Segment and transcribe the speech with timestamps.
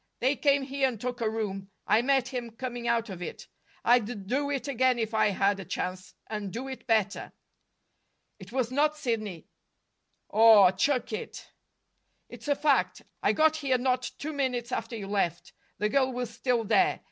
[0.19, 1.69] "They came here and took a room.
[1.85, 3.47] I met him coming out of it.
[3.85, 7.33] I'd do it again if I had a chance, and do it better."
[8.39, 9.45] "It was not Sidney."
[10.29, 11.51] "Aw, chuck it!"
[12.29, 13.03] "It's a fact.
[13.21, 15.53] I got here not two minutes after you left.
[15.77, 16.99] The girl was still there.